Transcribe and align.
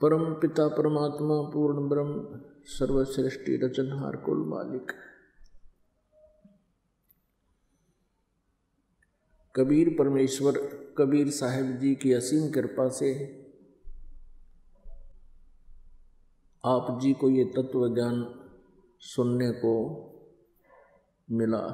परम 0.00 0.34
पिता 0.34 0.68
परमात्मा 0.68 1.50
पूर्ण 1.50 1.88
ब्रह्म, 1.88 2.40
सर्वश्रेष्ठी 2.64 3.56
रचनहार 3.56 4.16
कुल 4.16 4.48
मालिक। 4.48 4.92
कबीर 9.56 9.96
परमेश्वर, 9.98 10.52
कबीर 10.98 11.30
साहेब 11.30 11.78
जी 11.78 11.94
की 11.94 12.12
असीम 12.12 12.50
कृपा 12.50 12.88
से 12.88 13.10
आप 16.64 16.98
जी 17.02 17.12
को 17.12 17.30
ये 17.30 17.44
तत्व 17.44 17.94
ज्ञान 17.94 18.40
सुनने 19.00 19.50
को 19.50 19.74
मिला। 21.30 21.66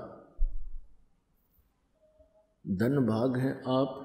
धन 2.66 2.96
भाग 2.96 3.36
है 3.36 3.62
आप 3.68 4.03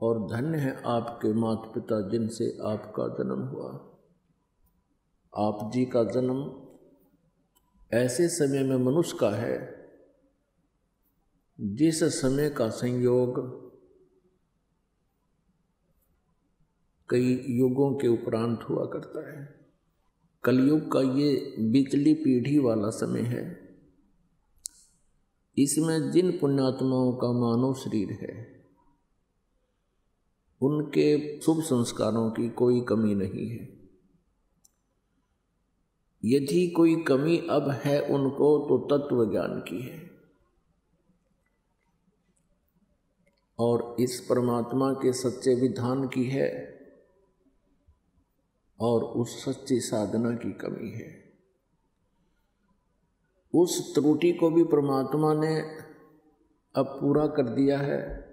और 0.00 0.26
धन्य 0.26 0.58
है 0.58 0.82
आपके 0.86 1.32
माता 1.32 1.70
पिता 1.70 2.08
जिनसे 2.08 2.58
आपका 2.62 3.08
जन्म 3.08 3.40
हुआ। 3.40 3.70
आप 5.36 5.70
जी 5.74 5.84
का 5.84 6.04
जन्म 6.04 6.60
ऐसे 7.92 8.28
समय 8.28 8.62
में 8.62 8.76
मनुष्य 8.76 9.16
का 9.20 9.30
है, 9.30 9.88
जिस 11.60 12.04
समय 12.04 12.50
का 12.50 12.68
संयोग 12.68 13.64
कई 17.08 17.44
युगों 17.48 17.94
के 17.94 18.08
उपरांत 18.08 18.60
हुआ 18.70 18.84
करता 18.84 19.30
है। 19.30 19.68
कलयुग 20.44 20.92
का 20.92 21.00
ये 21.00 21.54
बिचली 21.58 22.14
पीढ़ी 22.14 22.58
वाला 22.58 22.90
समय 22.90 23.20
है। 23.20 23.44
इसमें 25.58 26.10
जिन 26.10 26.30
पुण्यात्माओं 26.30 27.12
का 27.12 27.32
मानव 27.32 27.74
शरीर 27.74 28.12
है 28.12 28.63
उनके 30.60 31.40
शुभ 31.40 31.62
संस्कारों 31.62 32.30
की 32.30 32.48
कोई 32.48 32.80
कमी 32.80 33.14
नहीं 33.14 33.48
है। 33.48 33.84
यदि 36.24 36.70
कोई 36.70 37.02
कमी 37.02 37.46
अब 37.50 37.70
है 37.70 38.00
उनको 38.00 38.58
तो 38.58 38.78
तत्व 38.78 39.30
ज्ञान 39.30 39.60
की 39.60 39.82
है। 39.82 40.10
और 43.58 43.96
इस 44.00 44.26
परमात्मा 44.30 44.92
के 44.92 45.12
सच्चे 45.12 45.54
विधान 45.54 46.08
की 46.08 46.24
है 46.24 46.78
और 48.80 49.04
उस 49.04 49.44
सच्ची 49.44 49.80
साधना 49.80 50.30
की 50.30 50.52
कमी 50.52 50.90
है। 50.90 51.32
उस 53.54 53.94
त्रुटि 53.94 54.32
को 54.32 54.50
भी 54.50 54.64
परमात्मा 54.64 55.34
ने 55.34 55.60
अब 56.74 56.98
पूरा 57.00 57.26
कर 57.26 57.48
दिया 57.48 57.78
है। 57.78 58.23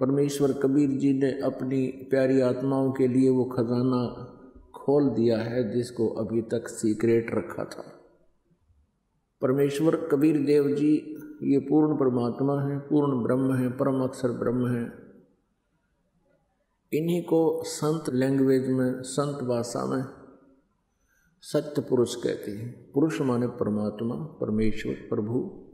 परमेश्वर 0.00 0.52
कबीर 0.52 0.90
जी 0.90 1.12
ने 1.12 1.40
अपनी 1.40 1.86
प्यारी 1.86 2.40
आत्माओं 2.40 2.92
के 2.92 3.08
लिए 3.08 3.30
वो 3.30 3.44
खजाना 3.44 4.26
खोल 4.74 5.10
दिया 5.10 5.38
है 5.38 5.70
जिसको 5.70 6.08
अभी 6.08 6.42
तक 6.42 6.68
सीक्रेट 6.68 7.26
रखा 7.34 7.64
था। 7.64 8.00
परमेश्वर 9.40 9.96
कबीर 9.96 10.46
देव 10.46 10.68
जी, 10.68 11.16
ये 11.42 11.58
पूर्ण 11.58 11.96
परमात्मा 11.96 12.62
है, 12.62 12.78
पूर्ण 12.78 13.22
ब्रह्म 13.22 13.54
है, 13.54 13.70
परम 13.70 14.02
अक्षर 14.02 14.28
ब्रह्म 14.28 14.66
है। 14.66 14.84
इन्हीं 16.92 17.22
को 17.22 17.62
संत 17.64 18.04
लैंग्वेज 18.10 18.68
में 18.68 19.02
संत 19.02 19.44
भाषा 19.44 19.86
में 19.86 20.04
सत्य 21.40 21.82
पुरुष 21.82 22.14
कहते 22.14 22.50
हैं। 22.50 22.92
पुरुष 22.92 23.20
माने 23.20 23.46
परमात्मा, 23.46 24.14
परमेश्वर, 24.14 24.94
प्रभु। 24.94 25.64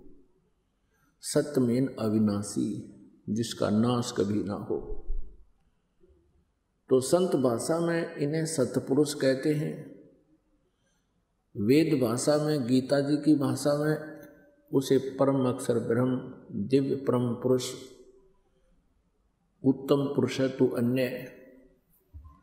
सत्य 1.21 1.61
मेन 1.61 1.97
अविनाशी। 1.99 2.93
जिसका 3.29 3.71
नाश 3.71 4.13
कभी 4.19 4.43
ना 4.43 4.55
हो। 4.55 4.79
तो 6.91 7.01
संत 7.01 7.37
भाषा 7.37 7.79
में 7.81 8.17
इन्हें 8.17 8.45
सतपुरुष 8.47 9.15
कहते 9.15 9.55
हैं। 9.55 9.75
वेद 11.55 12.01
भाषा 12.03 12.37
में, 12.37 12.67
गीता 12.67 13.01
जी 13.01 13.17
की 13.17 13.35
भाषा 13.35 13.77
में 13.79 13.97
उसे 14.71 14.99
परम 15.21 15.49
अक्षर 15.49 15.79
ब्रह्म, 15.79 16.17
दिव्य 16.67 16.95
परम 16.97 17.33
पुरुष, 17.35 17.71
उत्तम 19.63 20.05
पुरुष 20.07 20.41
है 20.41 20.49
तो 20.49 20.67
अन्य 20.69 21.09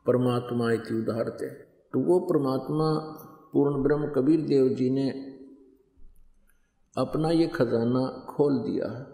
परमात्मा 0.05 0.71
इति 0.71 0.93
उदाहरते 0.95 1.49
तो 1.93 1.99
वो 1.99 2.19
परमात्मा, 2.19 2.87
पूर्ण 3.53 3.83
ब्रह्म 3.83 4.11
कबीर 4.11 4.41
देव 4.41 4.69
जी 4.69 4.89
ने 4.89 5.09
अपना 6.95 7.29
ये 7.29 7.47
खजाना 7.47 8.07
खोल 8.29 8.57
दिया 8.59 8.87
है। 8.91 9.12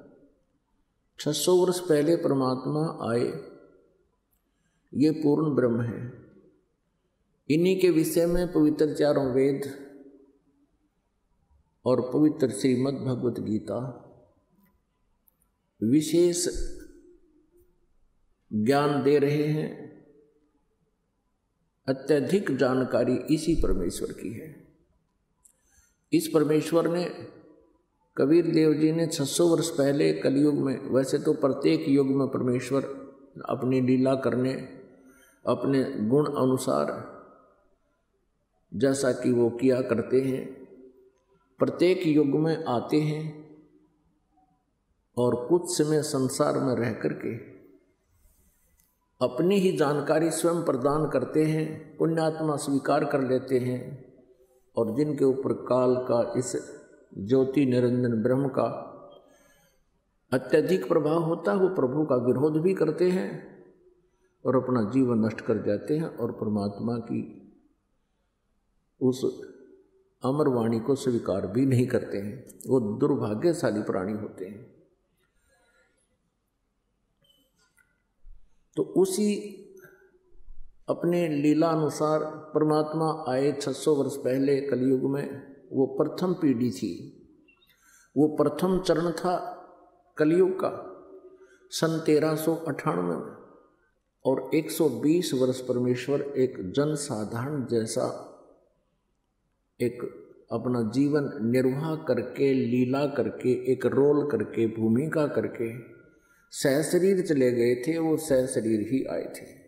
छह 1.19 1.31
सौ 1.31 1.55
वर्ष 1.55 1.79
पहले 1.79 2.15
परमात्मा 2.15 3.11
आए। 3.11 3.25
ये 4.93 5.11
पूर्ण 5.11 5.55
ब्रह्म 5.55 5.81
है। 5.81 6.29
इन्हीं 7.49 7.79
के 7.79 7.89
विषय 7.89 8.25
में 8.25 8.51
पवित्र 8.51 8.93
चारों 8.93 9.33
वेद 9.33 9.89
और 11.85 12.11
पवित्र 12.13 12.49
श्रीमद् 12.49 12.95
भगवत 12.95 13.39
गीता 13.39 14.05
विशेष 15.83 16.47
ज्ञान 18.53 19.03
दे 19.03 19.19
रहे 19.19 19.43
हैं। 19.43 19.89
अत्यधिक 21.87 22.57
जानकारी 22.57 23.35
इसी 23.35 23.55
परमेश्वर 23.55 24.11
की 24.11 24.33
है। 24.33 24.67
इस 26.13 26.31
परमेश्वर 26.33 26.87
ने 26.87 27.05
कबीर 28.19 28.47
देव 28.47 28.73
जी 28.73 28.91
ने 28.91 29.07
600 29.07 29.41
वर्ष 29.41 29.69
पहले 29.69 30.13
कलयुग 30.13 30.55
में, 30.55 30.89
वैसे 30.89 31.19
तो 31.19 31.33
प्रत्येक 31.33 31.85
युग 31.89 32.07
में 32.07 32.27
परमेश्वर 32.27 32.83
अपनी 33.49 33.81
लीला 33.81 34.15
करने, 34.15 34.53
अपने 35.47 35.83
गुण 35.83 36.25
अनुसार 36.25 37.19
जैसा 38.73 39.11
कि 39.11 39.31
वो 39.31 39.49
किया 39.49 39.81
करते 39.81 40.21
हैं, 40.21 40.67
प्रत्येक 41.59 42.07
युग 42.07 42.27
में 42.27 42.65
आते 42.65 43.01
हैं 43.01 43.49
और 45.17 45.47
कुछ 45.49 45.77
समय 45.77 46.01
संसार 46.01 46.59
में 46.59 46.75
रह 46.75 46.93
करके 46.93 47.35
अपनी 49.21 49.59
ही 49.59 49.77
जानकारी 49.77 50.31
स्वयं 50.31 50.63
प्रदान 50.63 51.09
करते 51.09 51.43
हैं, 51.43 51.97
पुण्यात्मा 51.97 52.55
स्वीकार 52.55 53.05
कर 53.05 53.21
लेते 53.21 53.59
हैं 53.59 54.13
और 54.77 54.95
जिनके 54.95 55.25
ऊपर 55.25 55.53
काल 55.53 55.95
का 55.95 56.33
इस 56.37 56.78
ज्योति 57.17 57.65
निरंजन 57.65 58.23
ब्रह्म 58.23 58.47
का 58.47 58.85
अत्यधिक 60.33 60.87
प्रभाव 60.87 61.23
होता 61.23 61.51
है, 61.51 61.57
वो 61.57 61.69
प्रभु 61.69 62.05
का 62.05 62.15
विरोध 62.15 62.61
भी 62.61 62.73
करते 62.73 63.09
हैं 63.09 63.59
और 64.45 64.55
अपना 64.55 64.91
जीवन 64.91 65.25
नष्ट 65.25 65.41
कर 65.41 65.61
जाते 65.65 65.97
हैं 65.97 66.17
और 66.17 66.31
परमात्मा 66.31 66.97
की 66.97 67.51
उस 69.01 69.41
अमर 70.23 70.47
वाणी 70.47 70.79
को 70.79 70.95
स्वीकार 70.95 71.47
भी 71.47 71.65
नहीं 71.65 71.87
करते 71.87 72.17
हैं। 72.17 72.59
वो 72.67 72.79
दुर्भाग्यशाली 72.79 73.81
प्राणी 73.81 74.13
होते 74.13 74.45
हैं। 74.45 74.75
तो 78.75 78.83
उसी 78.83 79.55
अपने 80.89 81.27
लीला 81.27 81.67
अनुसार 81.67 82.19
परमात्मा 82.25 83.25
आए 83.29 83.51
600 83.51 83.95
वर्ष 83.95 84.15
पहले 84.15 84.61
कलयुग 84.61 85.03
में 85.03 85.48
वो 85.71 85.85
प्रथम 85.85 86.33
पीढ़ी 86.33 86.71
थी, 86.71 87.15
वो 88.17 88.27
प्रथम 88.27 88.79
चरण 88.79 89.11
था 89.11 89.55
कलयुग 90.17 90.51
का, 90.51 90.85
सन 91.69 92.03
तेरह 92.05 92.35
सौ 92.35 92.55
अठानवे 92.55 93.15
में, 93.15 93.35
और 94.25 94.51
120 94.53 95.33
वर्ष 95.33 95.61
परमेश्वर 95.61 96.21
एक 96.21 96.71
जन 96.71 96.95
साधारण 96.95 97.65
जैसा 97.65 98.25
एक 99.81 100.03
अपना 100.51 100.81
जीवन 100.81 101.29
निर्वाह 101.41 101.95
करके, 101.95 102.53
लीला 102.53 103.05
करके, 103.05 103.71
एक 103.71 103.85
रोल 103.85 104.29
करके, 104.31 104.67
भूमिका 104.67 105.27
करके 105.27 105.79
सह 106.51 106.81
शरीर 106.81 107.21
चले 107.21 107.51
गए 107.51 107.75
थे, 107.75 107.97
वो 107.97 108.17
सह 108.17 108.45
शरीर 108.45 108.79
ही 108.91 109.03
आए 109.05 109.23
थे। 109.23 109.58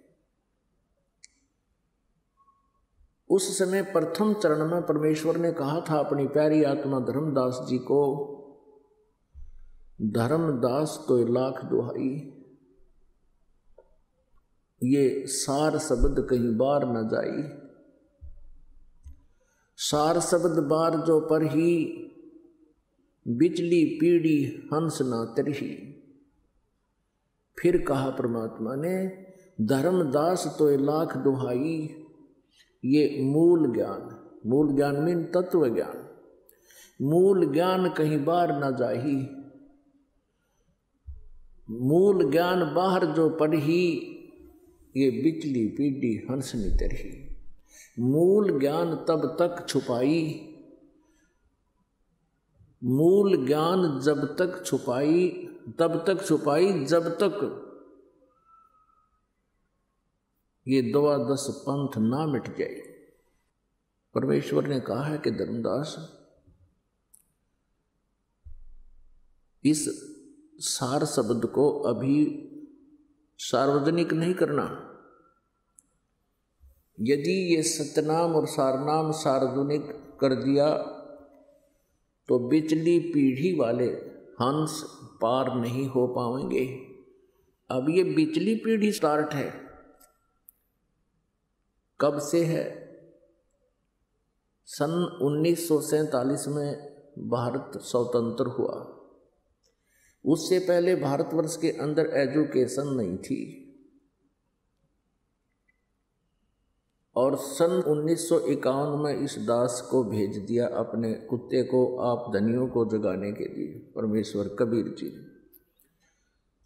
उस 3.32 3.58
समय 3.58 3.82
प्रथम 3.82 4.34
चरण 4.34 4.66
में 4.68 4.82
परमेश्वर 4.82 5.38
ने 5.38 5.52
कहा 5.52 5.82
था 5.90 6.00
अपनी 6.00 6.28
प्यारी 6.28 6.64
आत्मा 6.64 7.00
धर्मदास 7.00 7.66
जी 7.70 7.78
को, 7.78 8.38
धर्मदास 10.02 11.06
तो 11.08 11.18
लाख 11.18 11.66
दुहाई। 11.66 12.38
ये 14.84 15.24
सार 15.28 15.78
शब्द 15.78 16.28
कहीं 16.30 16.58
बार 16.58 16.86
न 16.86 17.08
जाई। 17.08 17.68
सार 19.78 20.20
शब्द 20.20 20.60
बार 20.60 20.96
जो 20.96 21.20
पर 21.20 21.44
ही 21.44 21.98
बिजली 23.28 23.86
पीड़ी 23.86 24.70
हंस 24.74 25.02
ना 25.02 25.34
तरही। 25.38 25.88
फिर 27.60 27.86
कहा 27.86 28.10
परमात्मा 28.10 28.76
ने, 28.76 29.26
धर्मदास 29.62 30.56
तो 30.60 30.70
लाख 30.70 31.18
दुहाई। 31.18 32.01
ये 32.86 33.18
मूल 33.22 33.74
ज्ञान 33.74 34.18
मूल 34.46 34.76
ज्ञान 34.76 34.96
मीन 34.96 35.24
तत्व 35.24 35.76
ज्ञान। 35.76 36.08
मूल 37.02 37.54
ज्ञान 37.54 37.90
कहीं 37.90 38.26
बार 38.26 38.66
न 38.66 38.76
जाही। 38.76 39.28
मूल 41.70 42.32
ज्ञान 42.32 42.74
बाहर 42.74 43.06
जो 43.06 43.30
पढ़ी, 43.30 43.88
ये 44.98 45.12
बिचली 45.12 45.68
पीढ़ी 45.68 46.28
हंसनी 46.32 46.78
तरही। 46.78 47.38
मूल 48.00 48.60
ज्ञान 48.60 48.96
तब 48.96 49.36
तक 49.40 49.66
छुपाई। 49.70 50.48
मूल 52.84 53.46
ज्ञान 53.46 54.00
जब 54.00 54.26
तक 54.26 54.66
छुपाई, 54.66 55.28
तब 55.80 56.04
तक 56.08 56.26
छुपाई, 56.26 56.86
जब 56.86 57.10
तक 57.10 57.68
ये 60.68 60.82
द्वादश 60.82 61.46
पंथ 61.50 61.98
ना 61.98 62.26
मिट 62.26 62.48
जाए। 62.58 62.82
परमेश्वर 64.16 64.68
ने 64.68 64.80
कहा 64.80 65.04
है 65.04 65.18
कि 65.18 65.32
धर्मदास, 65.32 65.96
इस 69.64 69.88
सार 70.60 71.06
शब्द 71.06 71.46
को 71.46 71.70
अभी 71.72 72.18
सार्वजनिक 73.40 74.14
नहीं 74.14 74.34
करना। 74.34 74.88
यदि 77.00 77.56
ये 77.56 77.64
सतनाम 77.64 78.36
और 78.36 78.48
सारनाम 78.48 79.12
सार्वजनिक 79.12 79.86
कर 80.22 80.36
दिया 80.36 80.70
तो 82.30 82.40
बिचली 82.40 83.00
पीढ़ी 83.00 83.60
वाले 83.60 83.86
हंस 84.42 84.82
पार 85.22 85.56
नहीं 85.56 85.88
हो 85.88 86.08
पाएँगे। 86.08 86.66
अब 87.70 87.90
ये 87.90 88.04
बिचली 88.04 88.56
पीढ़ी 88.56 88.92
स्टार्ट 88.92 89.34
है। 89.34 89.71
कब 92.02 92.20
से 92.20 92.44
है? 92.46 92.66
सन 94.66 95.20
उन्नीस 95.22 96.48
में 96.48 96.92
भारत 97.30 97.80
स्वतंत्र 97.82 98.46
हुआ। 98.48 98.98
उससे 100.26 100.60
पहले 100.60 100.96
भारतवर्ष 100.96 101.58
के 101.58 101.70
अंदर 101.72 102.06
एजुकेशन 102.06 102.88
नहीं 102.88 103.18
थी। 103.18 103.58
और 107.16 107.38
सन 107.38 107.72
उन्नीस 107.88 108.30
सौ 108.30 108.40
इक्यावन 108.40 109.00
में 109.00 109.14
इस 109.16 109.38
दास 109.38 109.88
को 109.92 110.04
भेज 110.04 110.38
दिया 110.38 110.68
अपने 110.68 111.14
कुत्ते 111.14 111.64
को, 111.64 111.98
आप 111.98 112.32
धनियों 112.34 112.68
को 112.68 112.86
जगाने 112.86 113.32
के 113.32 113.44
लिए, 113.44 113.92
परमेश्वर 113.96 114.48
कबीर 114.60 114.96
जी 115.00 115.10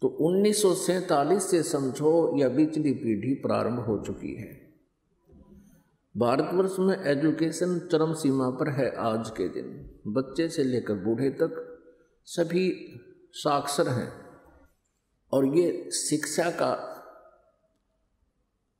तो 0.02 0.08
उन्नीस 0.08 0.62
से 1.50 1.62
समझो 1.62 2.38
या 2.38 2.48
बिचली 2.48 2.92
पीढ़ी 2.92 3.34
प्रारंभ 3.34 3.80
हो 3.80 3.98
चुकी 3.98 4.34
है। 4.34 4.65
भारतवर्ष 6.16 6.76
में 6.78 7.04
एजुकेशन 7.04 7.78
चरम 7.78 8.12
सीमा 8.12 8.50
पर 8.50 8.70
है 8.70 8.96
आज 8.96 9.30
के 9.30 9.48
दिन। 9.48 10.00
बच्चे 10.06 10.48
से 10.48 10.64
लेकर 10.64 10.94
बूढ़े 10.94 11.30
तक 11.30 11.78
सभी 12.24 12.94
साक्षर 13.32 13.88
हैं। 13.88 14.26
और 15.32 15.58
ये 15.58 15.90
शिक्षा 15.90 16.50
का 16.50 16.72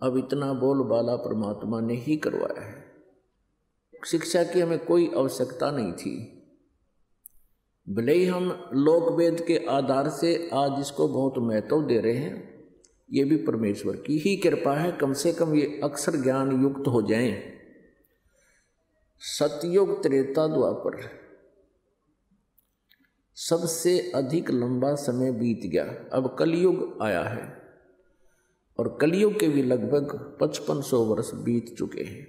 अब 0.03 0.17
इतना 0.17 0.53
बोलबाला 0.53 1.17
परमात्मा 1.17 1.81
ने 1.81 1.94
ही 1.94 2.17
करवाया 2.17 2.62
है। 2.62 2.93
शिक्षा 4.06 4.44
की 4.44 4.61
हमें 4.61 4.85
कोई 4.85 5.12
आवश्यकता 5.17 5.71
नहीं 5.71 5.93
थी। 5.93 6.43
भले 7.88 8.12
ही 8.12 8.25
हम 8.25 8.71
लोक 8.73 9.19
वेद 9.19 9.41
के 9.41 9.67
आधार 9.71 10.09
से 10.09 10.50
आज 10.53 10.81
इसको 10.81 11.09
बहुत 11.09 11.35
महत्व 11.38 11.83
दे 11.83 12.00
रहे 12.00 12.17
हैं 12.17 12.56
ये 13.11 13.25
भी 13.25 13.37
परमेश्वर 13.37 13.97
की 13.97 14.19
ही 14.19 14.37
कृपा 14.37 14.76
है, 14.76 14.93
कम 14.93 15.12
से 15.12 15.32
कम 15.32 15.55
ये 15.55 15.81
अक्सर 15.85 16.17
ज्ञान 16.17 16.62
युक्त 16.62 16.88
हो 16.88 17.03
जाएँ। 17.03 17.53
सतयुग 19.20 20.03
त्रेता 20.03 20.47
द्वापर, 20.47 21.00
सबसे 23.37 23.99
अधिक 24.14 24.50
लंबा 24.50 24.94
समय 24.94 25.32
बीत 25.32 25.61
गया। 25.64 25.85
अब 26.12 26.37
कलयुग 26.38 27.03
आया 27.03 27.23
है 27.23 27.44
और 28.79 28.97
कलयुग 29.00 29.38
के 29.41 29.49
भी 29.49 29.62
लगभग 29.62 30.38
पचपन 30.41 30.81
सौ 30.82 31.05
वर्ष 31.05 31.31
बीत 31.35 31.75
चुके 31.79 32.05
हैं। 32.05 32.26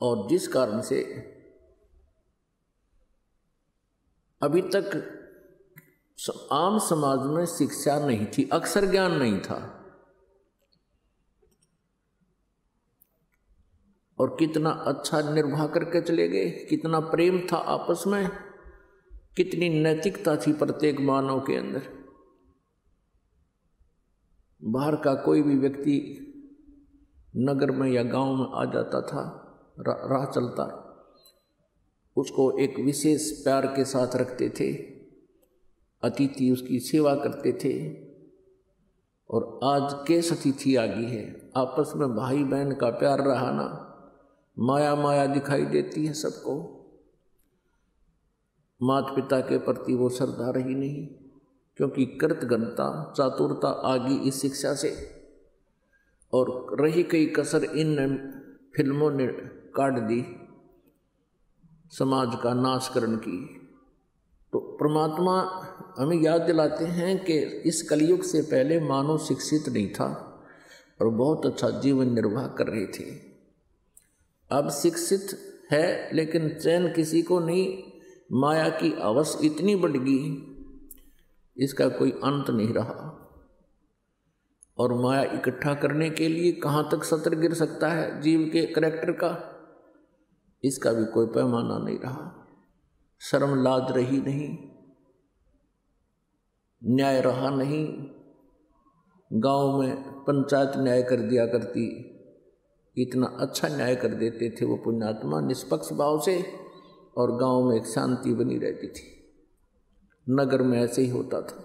और 0.00 0.28
जिस 0.28 0.48
कारण 0.48 0.80
से 0.80 1.02
अभी 4.46 4.62
तक 4.62 5.12
आम 6.52 6.78
समाज 6.78 7.18
में 7.26 7.46
शिक्षा 7.46 8.06
नहीं 8.06 8.26
थी, 8.26 8.48
अक्सर 8.52 8.86
ज्ञान 8.86 9.12
नहीं 9.12 9.40
था। 9.40 9.72
और 14.18 14.36
कितना 14.38 14.70
अच्छा 14.70 15.20
निर्वाह 15.30 15.66
करके 15.66 16.00
चले 16.00 16.28
गए, 16.28 16.50
कितना 16.50 17.00
प्रेम 17.00 17.40
था 17.52 17.56
आपस 17.56 18.04
में, 18.06 18.30
कितनी 19.36 19.68
नैतिकता 19.68 20.36
थी 20.36 20.52
प्रत्येक 20.52 21.00
मानव 21.00 21.40
के 21.40 21.56
अंदर। 21.56 21.82
बाहर 24.64 24.96
का 24.96 25.14
कोई 25.14 25.42
भी 25.42 25.56
व्यक्ति 25.56 25.96
नगर 27.36 27.70
में 27.70 27.90
या 27.90 28.02
गाँव 28.02 28.34
में 28.34 28.46
आ 28.54 28.64
जाता 28.64 29.00
था 29.00 29.22
राह 29.78 30.24
चलता। 30.24 30.82
उसको 32.16 32.58
एक 32.58 32.78
विशेष 32.78 33.44
प्यार 33.44 33.66
के 33.66 33.84
साथ 33.84 34.16
रखते 34.16 34.48
थे। 34.48 34.72
अतिथि 36.02 36.50
उसकी 36.50 36.80
सेवा 36.80 37.14
करते 37.14 37.52
थे। 37.52 38.06
और 39.30 39.60
आज 39.64 40.04
कैस 40.08 40.32
अतिथि 40.32 40.76
आ 40.76 40.86
गई 40.86 41.04
है? 41.04 41.50
आपस 41.56 41.92
में 41.96 42.16
भाई 42.16 42.44
बहन 42.44 42.72
का 42.72 42.90
प्यार 42.90 43.18
रहा 43.18 43.50
ना? 43.50 43.82
माया 44.58 44.94
माया 44.94 45.26
दिखाई 45.26 45.64
देती 45.64 46.06
है 46.06 46.12
सबको। 46.12 46.72
माता 48.82 49.14
पिता 49.14 49.40
के 49.40 49.58
प्रति 49.58 49.94
वो 49.94 50.08
श्रद्धा 50.08 50.50
रही 50.50 50.74
नहीं, 50.74 51.06
क्योंकि 51.76 52.06
कृतघनता 52.06 53.14
चातुरता 53.16 53.68
आ 53.68 53.96
गई 53.96 54.16
इस 54.16 54.42
शिक्षा 54.42 54.74
से। 54.74 54.96
और 56.32 56.76
रही 56.80 57.02
कई 57.02 57.26
कसर 57.26 57.64
इन 57.64 58.16
फ़िल्मों 58.76 59.10
ने 59.10 59.26
काट 59.74 59.92
दी। 59.98 60.45
समाज 61.90 62.28
का 62.42 62.54
नाश 62.54 62.90
करने 62.94 63.16
की। 63.16 63.38
तो 64.52 64.58
परमात्मा 64.80 65.40
हमें 65.98 66.22
याद 66.22 66.40
दिलाते 66.40 66.84
हैं 66.84 67.24
कि 67.24 67.38
इस 67.40 67.82
कलयुग 67.82 68.22
से 68.22 68.42
पहले 68.42 68.80
मानव 68.80 69.18
शिक्षित 69.18 69.68
नहीं 69.68 69.88
था 69.88 70.06
और 71.00 71.08
बहुत 71.08 71.46
अच्छा 71.46 71.70
जीवन 71.70 72.12
निर्वाह 72.12 72.46
कर 72.46 72.66
रहे 72.66 72.86
थे। 72.86 73.04
अब 74.50 74.70
शिक्षित 74.70 75.26
है, 75.72 76.10
लेकिन 76.12 76.48
चैन 76.48 76.92
किसी 76.92 77.22
को 77.22 77.40
नहीं, 77.40 77.82
माया 78.32 78.68
की 78.68 78.92
अवस 79.00 79.38
इतनी 79.44 79.76
बढ़ 79.76 79.96
गई, 79.96 80.52
इसका 81.56 81.88
कोई 81.88 82.10
अंत 82.10 82.50
नहीं 82.50 82.74
रहा। 82.74 83.12
और 84.78 84.94
माया 84.94 85.22
इकट्ठा 85.22 85.74
करने 85.74 86.10
के 86.10 86.28
लिए 86.28 86.52
कहाँ 86.52 86.88
तक 86.92 87.04
सत्र 87.04 87.34
गिर 87.34 87.54
सकता 87.54 87.88
है 87.88 88.20
जीव 88.20 88.50
के 88.52 88.66
करेक्टर 88.66 89.12
का? 89.12 89.55
इसका 90.66 90.92
भी 90.92 91.04
कोई 91.04 91.26
पैमाना 91.26 91.78
नहीं 91.78 91.98
रहा। 91.98 92.46
शर्म 93.20 93.62
लाद 93.62 93.92
रही 93.92 94.20
नहीं, 94.20 94.58
न्याय 96.82 97.20
रहा 97.20 97.50
नहीं। 97.50 97.86
गाँव 99.32 99.80
में 99.80 100.02
पंचायत 100.02 100.72
न्याय 100.76 101.02
कर 101.02 101.16
दिया 101.16 101.46
करती, 101.46 102.12
इतना 102.96 103.26
अच्छा 103.26 103.68
न्याय 103.68 103.96
कर 103.96 104.08
देते 104.08 104.50
थे 104.50 104.64
वो 104.64 104.76
पुण्यात्मा 104.76 105.40
निष्पक्ष 105.40 105.92
भाव 105.92 106.20
से, 106.20 106.52
और 107.16 107.36
गाँव 107.36 107.64
में 107.64 107.76
एक 107.76 107.86
शांति 107.86 108.34
बनी 108.34 108.58
रहती 108.58 108.86
थी। 108.86 109.34
नगर 110.30 110.62
में 110.62 110.82
ऐसे 110.82 111.02
ही 111.02 111.10
होता 111.10 111.40
था। 111.40 111.62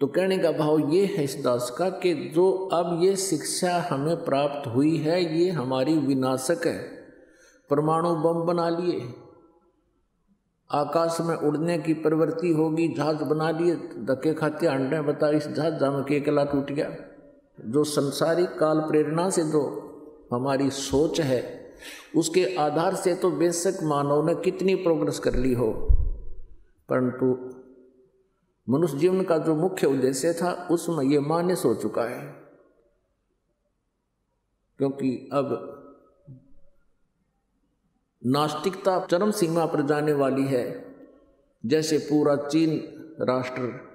तो 0.00 0.06
कहने 0.06 0.38
का 0.38 0.52
भाव 0.52 0.90
ये 0.90 1.06
है 1.06 1.24
इस 1.24 1.42
दास 1.44 1.70
का 1.78 1.90
कि 1.90 2.14
जो 2.14 2.52
अब 2.52 3.02
ये 3.02 3.16
शिक्षा 3.16 3.88
हमें 3.90 4.24
प्राप्त 4.24 4.66
हुई 4.66 4.96
है, 4.96 5.38
ये 5.38 5.50
हमारी 5.50 5.98
विनाशक 5.98 6.66
है। 6.66 6.97
परमाणु 7.70 8.14
बम 8.14 8.42
बना 8.42 8.68
लिए। 8.68 9.14
आकाश 10.70 11.18
में 11.20 11.36
उड़ने 11.36 11.78
की 11.78 11.94
प्रवृत्ति 11.94 12.52
होगी, 12.52 12.88
जहाज़ 12.88 13.24
बना 13.24 13.50
लिए। 13.50 13.76
धक्के 13.76 14.34
खाते 14.34 14.66
अंडे 14.66 15.00
बता, 15.00 15.28
इस 15.28 15.48
जहाज़ 15.48 15.74
जाम 15.74 16.02
के 16.02 16.20
अकेला 16.20 16.44
टूट 16.44 16.72
गया। 16.72 16.96
जो 17.60 17.84
संसारिक 17.84 18.58
काल 18.58 18.80
प्रेरणा 18.80 19.30
से 19.30 19.44
जो 19.44 19.84
हमारी 20.32 20.70
सोच 20.70 21.20
है। 21.20 21.72
उसके 22.16 22.56
आधार 22.56 22.94
से 22.94 23.14
तो 23.14 23.30
बेशक 23.30 23.78
मानव 23.82 24.26
ने 24.26 24.34
कितनी 24.34 24.74
प्रोग्रेस 24.74 25.18
कर 25.18 25.34
ली 25.34 25.54
हो। 25.54 25.88
परंतु 26.88 27.54
मनुष्य 28.72 28.98
जीवन 28.98 29.22
का 29.22 29.38
जो 29.38 29.54
मुख्य 29.54 29.86
उद्देश्य 29.86 30.32
था, 30.32 30.68
उसमें 30.70 31.04
ये 31.04 31.20
मान्य 31.20 31.52
हो 31.52 31.74
चुका 31.74 32.02
है। 32.02 32.42
क्योंकि 34.78 35.30
अब 35.32 35.74
नास्तिकता 38.26 39.06
चरम 39.06 39.30
सीमा 39.30 39.66
पर 39.66 39.86
जाने 39.86 40.12
वाली 40.12 40.44
है, 40.44 40.94
जैसे 41.66 41.98
पूरा 41.98 42.36
चीन 42.36 42.78
राष्ट्र 43.20 43.88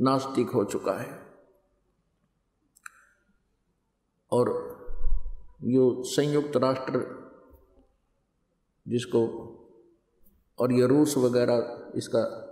नास्तिक 0.00 0.50
हो 0.50 0.64
चुका 0.64 0.92
है। 0.92 1.22
और 4.32 4.78
यो 5.62 6.02
संयुक्त 6.02 6.56
राष्ट्र, 6.56 7.06
जिसको 8.88 9.54
और 10.58 10.72
ये 10.72 10.86
रूस 10.86 11.16
वगैरह, 11.16 11.92
इसका 11.94 12.44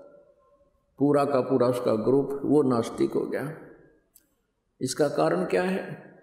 पूरा 0.99 1.25
का 1.25 1.41
पूरा 1.41 1.67
उसका 1.67 1.95
ग्रुप, 1.95 2.41
वो 2.45 2.63
नास्तिक 2.63 3.13
हो 3.13 3.21
गया। 3.21 3.59
इसका 4.81 5.09
कारण 5.09 5.45
क्या 5.45 5.63
है? 5.63 6.16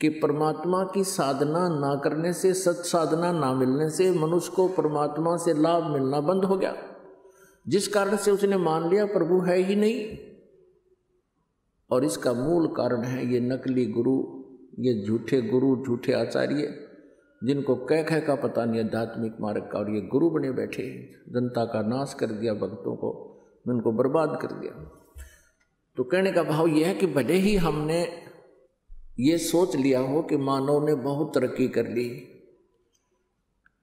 कि 0.00 0.08
परमात्मा 0.08 0.84
की 0.84 1.04
साधना 1.04 1.68
ना 1.68 2.00
करने 2.04 2.32
से 2.32 2.54
सत 2.54 2.72
साधना 2.72 3.32
ना 3.32 3.54
मिलने 3.54 3.90
से, 3.90 4.10
मनुष्य 4.10 4.52
को 4.56 4.68
परमात्मा 4.68 5.36
से 5.36 5.54
लाभ 5.54 5.84
मिलना 5.84 6.20
बंद 6.20 6.44
हो 6.44 6.56
गया। 6.56 6.74
जिस 7.68 7.88
कारण 7.88 8.16
से 8.16 8.30
उसने 8.30 8.56
मान 8.56 8.90
लिया, 8.90 9.06
प्रभु 9.06 9.40
है 9.40 9.56
ही 9.56 9.76
नहीं। 9.76 10.18
और 11.90 12.04
इसका 12.04 12.32
मूल 12.32 12.66
कारण 12.66 13.02
है 13.02 13.32
ये 13.32 13.40
नकली 13.40 13.86
गुरु, 13.86 14.44
ये 14.78 15.06
झूठे 15.06 15.42
गुरु, 15.42 15.84
झूठे 15.86 16.12
आचार्य, 16.12 16.88
जिनको 17.44 17.76
कह 17.76 18.02
कह 18.02 18.20
का 18.20 18.34
पता 18.34 18.64
नहीं, 18.64 18.84
आध्यात्मिक 18.84 19.36
मार्ग 19.40 19.70
का, 19.72 19.78
और 19.78 19.90
ये 19.90 20.00
गुरु 20.00 20.30
बने 20.30 20.52
बैठे 20.52 21.12
जनता 21.28 21.64
का 21.64 21.82
नाश 21.82 22.14
कर 22.20 22.26
दिया 22.26 22.54
भक्तों 22.54 22.96
को, 22.96 23.32
उनको 23.68 23.92
बर्बाद 23.92 24.38
कर 24.42 24.48
दिया। 24.48 24.92
तो 25.96 26.04
कहने 26.04 26.32
का 26.32 26.42
भाव 26.42 26.66
यह 26.66 26.86
है 26.86 26.94
कि 26.94 27.06
भले 27.06 27.34
ही 27.34 27.56
हमने 27.56 28.08
ये 29.20 29.38
सोच 29.38 29.76
लिया 29.76 30.00
हो 30.00 30.22
कि 30.22 30.36
मानव 30.36 30.86
ने 30.86 30.94
बहुत 30.94 31.34
तरक्की 31.34 31.68
कर 31.68 31.88
ली 31.88 32.32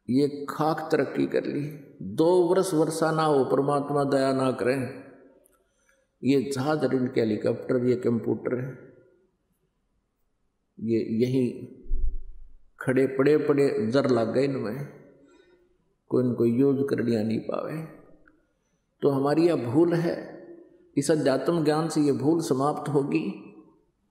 ये 0.09 0.45
खाक 0.49 0.89
तरक्की 0.91 1.27
कर 1.27 1.45
ली 1.45 1.97
दो 2.01 2.43
वर्ष 2.43 2.73
वर्षा 2.73 3.11
ना 3.11 3.23
हो, 3.23 3.45
परमात्मा 3.45 4.03
दया 4.03 4.33
ना 4.33 4.51
करें। 4.51 5.03
ये 6.23 6.51
जहाज़ 6.51 6.85
रेल 6.85 7.07
के 7.07 7.21
हेलीकॉप्टर, 7.21 7.85
ये 7.85 7.95
कंप्यूटर 7.95 8.55
है। 8.55 8.93
ये 10.79 10.99
यही 10.99 11.49
खड़े 12.79 13.07
पड़े 13.07 13.37
पड़े 13.37 13.87
जर 13.87 14.09
लग 14.09 14.33
गए 14.33 14.43
इनमें। 14.43 14.87
कोई 16.09 16.25
इनको 16.25 16.45
यूज़ 16.45 16.87
कर 16.87 17.03
लिया 17.03 17.23
नहीं 17.23 17.39
पावे। 17.39 17.83
तो 19.01 19.09
हमारी 19.09 19.47
यह 19.47 19.55
भूल 19.55 19.93
है। 19.93 20.45
इस 20.97 21.11
अध्यात्म 21.11 21.63
ज्ञान 21.63 21.89
से 21.89 22.01
ये 22.01 22.11
भूल 22.11 22.41
समाप्त 22.41 22.89
होगी। 22.89 23.52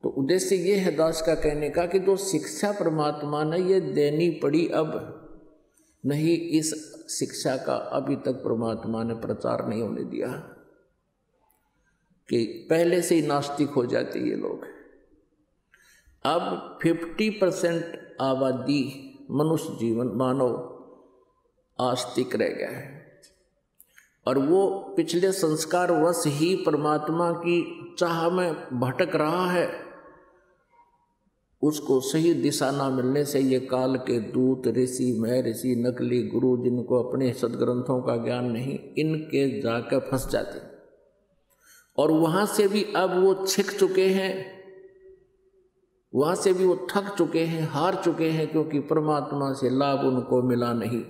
तो 0.02 0.08
उद्देश्य 0.08 0.56
ये 0.56 0.76
है 0.76 0.96
दास 0.96 1.22
का 1.22 1.34
कहने 1.34 1.70
का 1.70 1.86
कि 1.86 1.98
जो 1.98 2.16
शिक्षा 2.16 2.72
परमात्मा 2.72 3.44
ने 3.44 3.58
ये 3.58 3.80
देनी 3.80 4.30
पड़ी 4.30 4.68
अब, 4.68 5.18
नहीं 6.06 6.38
इस 6.38 6.74
शिक्षा 7.10 7.56
का 7.56 7.74
अभी 7.74 8.16
तक 8.16 8.32
परमात्मा 8.32 9.02
ने 9.02 9.14
प्रचार 9.14 9.68
नहीं 9.68 9.82
होने 9.82 10.04
दिया। 10.04 10.28
कि 12.28 12.66
पहले 12.70 13.02
से 13.02 13.14
ही 13.14 13.26
नास्तिक 13.26 13.68
हो 13.68 13.86
जाते 13.86 14.18
ये 14.18 14.34
लोग। 14.36 14.64
अब 16.24 16.78
50 16.82 17.30
परसेंट 17.30 18.16
आबादी 18.20 19.08
मनुष्य 19.30 19.76
जीवन, 19.80 20.06
मानव 20.06 20.78
आस्तिक 21.80 22.36
रह 22.36 22.48
गया 22.48 22.70
है। 22.70 23.20
और 24.26 24.38
वो 24.38 24.94
पिछले 24.96 25.32
संस्कार 25.32 25.92
वश 25.92 26.22
ही 26.26 26.56
परमात्मा 26.56 27.32
की 27.32 27.86
चाह 27.98 28.30
में 28.30 28.54
भटक 28.54 29.16
रहा 29.16 29.50
है। 29.50 29.81
उसको 31.62 32.00
सही 32.00 32.34
दिशा 32.34 32.70
ना 32.70 32.90
मिलने 32.90 33.24
से 33.24 33.40
ये 33.40 33.60
काल 33.60 33.96
के 33.96 34.20
दूत, 34.20 34.66
ऋषि, 34.66 35.16
मह, 35.20 35.42
ऋषि, 35.42 35.84
नकली 35.88 36.22
गुरु 36.28 36.64
जिनको 36.64 37.02
अपने 37.02 37.32
सदग्रंथों 37.32 38.02
का 38.02 38.16
ज्ञान 38.16 38.44
नहीं, 38.44 38.78
इनके 38.98 39.60
जाकर 39.60 39.98
फंस 39.98 40.28
जाते। 40.28 40.72
और 41.96 42.10
वहाँ 42.10 42.46
से 42.46 42.68
भी 42.68 42.84
अब 42.96 43.24
वो 43.24 43.46
छिक 43.46 43.70
चुके 43.70 44.06
हैं। 44.06 44.62
वहाँ 46.14 46.34
से 46.34 46.52
भी 46.52 46.64
वो 46.64 46.86
थक 46.96 47.14
चुके 47.18 47.44
हैं, 47.44 47.68
हार 47.68 47.94
चुके 48.04 48.30
हैं, 48.30 48.46
क्योंकि 48.46 48.80
परमात्मा 48.80 49.52
से 49.52 49.70
लाभ 49.70 49.98
उनको 49.98 50.42
मिला 50.42 50.72
नहीं। 50.72 51.04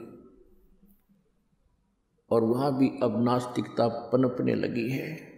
और 2.31 2.45
वहाँ 2.45 2.79
भी 2.79 2.89
अब 3.03 3.25
नास्तिकता 3.25 3.89
पनपने 3.89 4.55
लगी 4.55 4.91
है। 4.91 5.33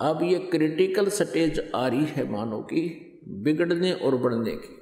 अब 0.00 0.18
ये 0.22 0.38
क्रिटिकल 0.38 1.08
स्टेज 1.08 1.70
आ 1.74 1.88
रही 1.88 2.04
है 2.04 2.32
मानव 2.32 2.62
की। 2.62 3.04
बिगड़ने 3.30 3.92
और 3.92 4.16
बढ़ने 4.16 4.50
की। 4.50 4.77